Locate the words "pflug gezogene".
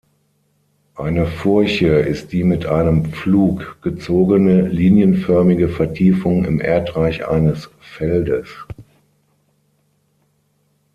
3.11-4.67